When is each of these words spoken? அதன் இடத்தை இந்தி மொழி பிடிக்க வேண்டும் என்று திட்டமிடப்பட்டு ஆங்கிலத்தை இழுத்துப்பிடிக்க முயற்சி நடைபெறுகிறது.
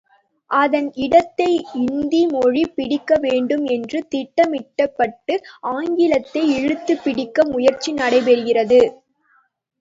அதன் 0.51 0.87
இடத்தை 0.97 1.49
இந்தி 1.81 2.21
மொழி 2.27 2.63
பிடிக்க 2.69 3.17
வேண்டும் 3.19 3.65
என்று 3.67 3.99
திட்டமிடப்பட்டு 4.07 5.35
ஆங்கிலத்தை 5.73 6.43
இழுத்துப்பிடிக்க 6.57 7.47
முயற்சி 7.51 7.93
நடைபெறுகிறது. 7.93 8.81